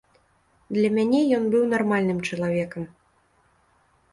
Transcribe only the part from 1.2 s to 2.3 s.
ён быў нармальным